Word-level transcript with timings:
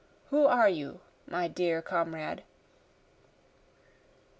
Who 0.31 0.47
are 0.47 0.67
you 0.67 0.99
my 1.27 1.47
dear 1.47 1.79
comrade? 1.83 2.41